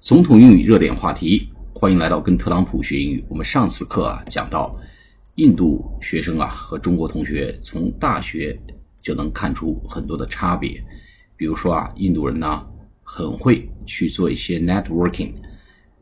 [0.00, 3.24] 总统英语热点话题，欢迎来到跟特朗普学英语。
[3.28, 4.78] 我们上次课啊讲到，
[5.34, 8.56] 印度学生啊和中国同学从大学
[9.02, 10.80] 就能看出很多的差别。
[11.36, 12.64] 比如说啊，印度人呢
[13.02, 15.32] 很会去做一些 networking，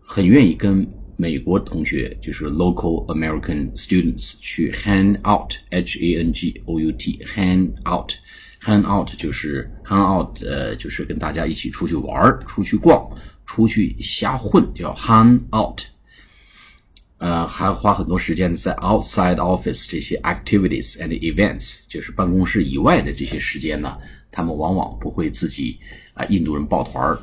[0.00, 0.88] 很愿意跟
[1.18, 9.70] 美国同学，就是 local American students 去 hang out，h a n g o u t，hang out，hang out 就是
[9.84, 13.06] hang out，呃，就是跟大家一起出去玩儿出去逛。
[13.44, 15.80] 出去瞎混叫 hang out，
[17.18, 23.96] 呃，还花很多时间在 outside office 这些 activities and events，就是办公室以外的这些时间呢，
[24.30, 25.78] 他们往往不会自己
[26.14, 27.18] 啊，印度人抱团儿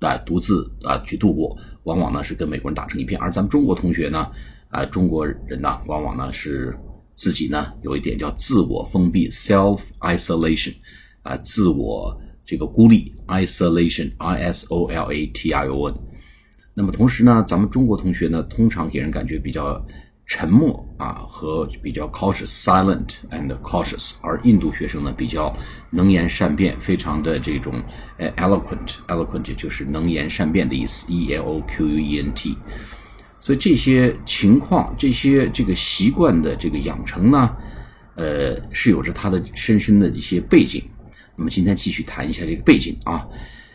[0.00, 3.20] 啊，独自啊去度过，往往呢是跟美国人打成一片。
[3.20, 4.28] 而咱们中国同学呢，
[4.68, 6.76] 啊，中国人呢，往往呢是
[7.14, 10.74] 自己呢有一点叫自我封闭 self isolation，
[11.22, 12.18] 啊，自我。
[12.44, 15.94] 这个孤立 isolation，i s o l a t i o n。
[16.74, 19.80] 那么同时呢，咱们中国同学呢，通常给人感觉比较
[20.26, 24.14] 沉默啊，和比较 cautious，silent and cautious。
[24.22, 25.54] 而印度学生呢，比较
[25.90, 27.72] 能言善辩，非常的这种
[28.18, 32.58] 呃 eloquent，eloquent 就是能言善辩的意思，e l o q u e n t。
[33.38, 37.56] 所以这些情况，这些这个习惯的这个养成呢，
[38.16, 40.82] 呃，是有着它的深深的一些背景。
[41.42, 43.26] 我们今天继续谈一下这个背景啊。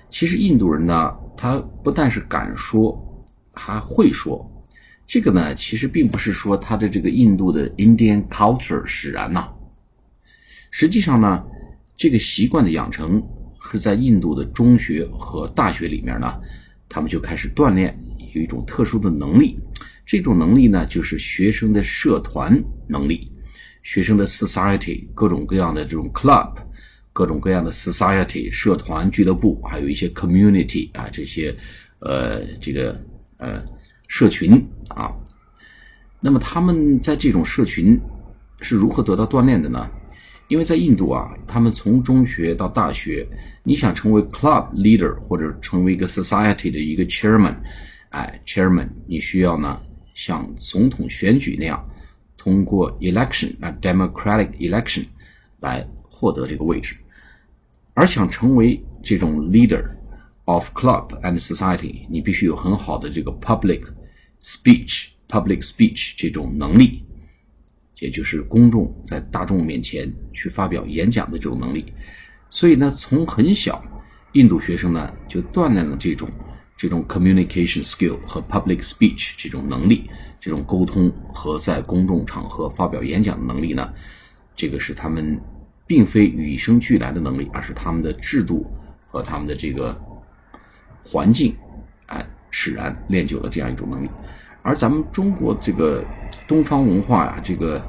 [0.10, 2.98] 其实印度人呢，他不但是敢说，
[3.52, 4.50] 还会说。
[5.06, 9.50] 这个呢，其实并不是说他的这个印度的 Indian culture 使然呐。
[10.72, 11.44] 实际上呢，
[11.98, 13.22] 这个习惯的养成
[13.70, 16.40] 是在印度的中学和大学里面呢，
[16.88, 17.94] 他们就开始锻炼
[18.34, 19.60] 有一种特殊的能力。
[20.06, 23.30] 这种能力呢，就是学生的社团能力，
[23.84, 26.54] 学生的 society 各种各样的这种 club。
[27.18, 31.52] 各种各样的 society 社团俱乐部，还有一些 community 啊，这些
[31.98, 32.96] 呃，这个
[33.38, 33.60] 呃
[34.08, 35.12] 社群啊。
[36.20, 38.00] 那么他们在这种社群
[38.62, 39.90] 是如何得到锻炼的呢？
[40.48, 43.28] 因为在印度啊，他们从中学到大学，
[43.64, 47.56] 你想成为 club leader 或者成为一个 society 的一个 chairman，
[48.10, 49.82] 哎，chairman，你需要呢
[50.14, 51.84] 像总统选举那样
[52.38, 55.06] 通过 election 啊 democratic election
[55.62, 56.96] 来获得这个位置。
[57.98, 59.84] 而想成为这种 leader
[60.46, 63.82] of club and society，你必须有很好的这个 public
[64.40, 67.04] speech、public speech 这种能力，
[67.98, 71.92] 也就是公众在大众面前去发表演讲的这种能力。
[72.50, 73.84] 所以呢，从很小，
[74.34, 76.30] 印度学生呢就锻炼了这种
[76.78, 80.08] 这种 communication skill 和 public speech 这种能力，
[80.40, 83.92] 这种沟通和在公众场合发表演讲的能力呢，
[84.56, 85.42] 这个是他们。
[85.88, 88.70] 并非与生俱来的能力，而是他们的制度
[89.08, 89.98] 和他们的这个
[91.02, 91.56] 环境，
[92.08, 94.10] 哎，使然练就了这样一种能力。
[94.62, 96.04] 而咱们中国这个
[96.46, 97.82] 东方文化呀，这个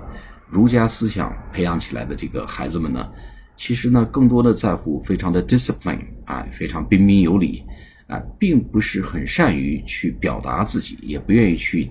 [0.46, 3.10] 儒家思想培养起来的这个孩子们呢，
[3.56, 7.64] 其实呢，更多的在乎非常的 discipline，啊，非常彬彬有礼，
[8.06, 11.90] 啊，并不是很善于去表达自己，也不愿意去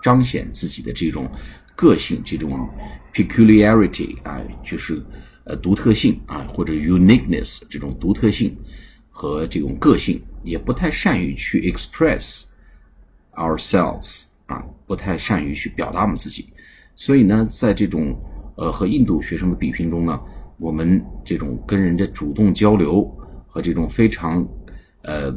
[0.00, 1.28] 彰显自己的这种
[1.74, 2.68] 个性，这种
[3.12, 5.04] peculiarity，啊，就是。
[5.44, 8.56] 呃，独特性啊，或者 uniqueness 这种独特性
[9.10, 12.44] 和这种个性，也不太善于去 express
[13.32, 16.48] ourselves 啊，不太善于去表达我们自己。
[16.94, 18.16] 所以呢，在这种
[18.56, 20.20] 呃和印度学生的比拼中呢，
[20.58, 23.02] 我们这种跟人家主动交流
[23.48, 24.46] 和这种非常
[25.02, 25.36] 呃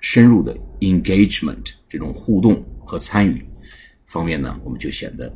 [0.00, 3.46] 深入的 engagement 这种互动和参与
[4.06, 5.32] 方面呢，我们就显得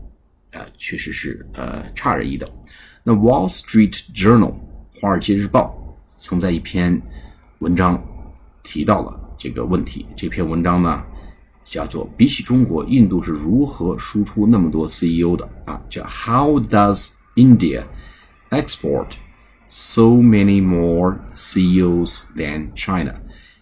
[0.51, 2.51] 呃确实是呃差人一等。
[3.09, 4.53] 那《Wall Street Journal》
[5.01, 5.75] 华尔街日报
[6.07, 7.01] 曾在一篇
[7.61, 7.99] 文章
[8.63, 10.05] 提到了这个问题。
[10.15, 11.03] 这篇文章呢，
[11.65, 17.85] 叫做“比起中国，印度是如何输出那么多 CEO 的？”啊，叫 “How does India
[18.51, 19.13] export
[19.69, 23.15] so many more CEOs than China？”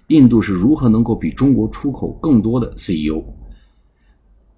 [0.08, 3.22] 印度是如何能够比中国出口更多的 CEO？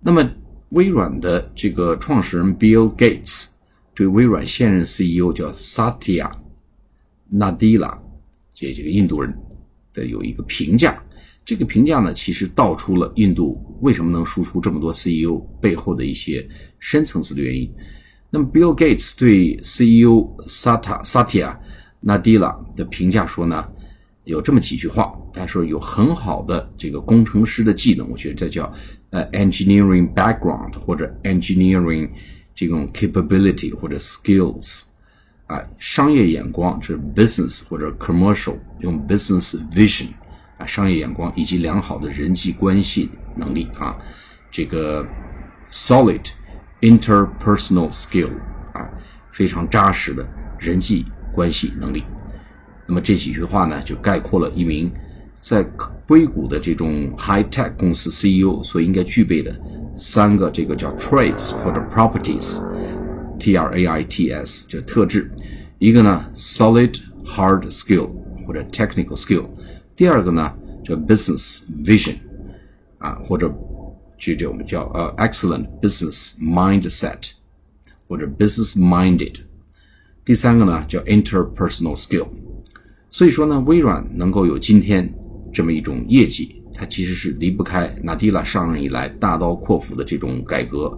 [0.01, 0.27] 那么，
[0.71, 3.51] 微软的这个创始人 Bill Gates。
[3.99, 6.31] 对微软现任 CEO 叫 Satya
[7.35, 7.99] Nadella，
[8.55, 9.37] 这这个印度人
[9.93, 11.03] 的有一个评价。
[11.45, 16.49] 这个评价呢，其实道出了印度为什么能输出这么多 CEO 背后的一些
[16.79, 17.69] 深层次的原因。
[18.31, 21.56] 那么，Bill Gates 对 CEO Satya Satya
[22.05, 23.67] Nadella 的评价说呢，
[24.23, 25.12] 有这么几句话。
[25.33, 28.73] 他说有很好的这个工程师的技能，我觉得这叫
[29.11, 32.09] 呃 engineering background 或者 engineering。
[32.59, 34.83] 这种 capability 或者 skills，
[35.47, 40.09] 啊，商业眼光是 business 或者 commercial，用 business vision
[40.57, 43.97] 啊商业眼光以及良好的人际关系能力啊，
[44.51, 45.07] 这个
[45.71, 46.33] solid
[46.81, 48.33] interpersonal skill
[48.73, 48.91] 啊，
[49.31, 50.29] 非常扎实的
[50.59, 52.03] 人际关系能力。
[52.89, 54.93] 那么这几句话呢，就概括了一名
[55.41, 55.63] 在
[56.09, 59.57] 硅谷的这种 high tech 公司 CEO 所应该具备的
[59.98, 65.31] 三个这个叫 traits 或者 properties，T R A I T S 这特质。
[65.80, 68.10] 一个呢，solid hard skill
[68.46, 69.46] 或者 technical skill。
[69.96, 70.52] 第二个呢，
[70.84, 72.16] 叫 business vision
[72.98, 73.54] 啊，或者
[74.18, 77.31] 这这我们叫呃 excellent business mindset
[78.08, 79.36] 或者 business minded。
[80.24, 82.28] 第三个呢，叫 interpersonal skill。
[83.10, 85.14] 所以说呢，微软能够有今天
[85.52, 90.97] 这么一种业绩， 它其实是离不开纳迪拉上任以来大刀阔斧的这种改革，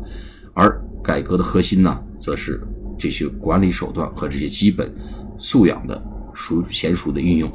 [0.53, 2.61] 而改革的核心呢，则是
[2.99, 4.95] 这些管理手段和这些基本
[5.39, 6.01] 素养的
[6.35, 7.51] 熟娴熟的运用。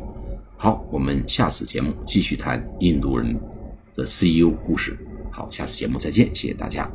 [0.57, 3.39] 好，我们下次节目继续谈印度人
[3.95, 4.97] 的 CEO 故事。
[5.31, 6.89] 好，下次节目再见，谢谢大家。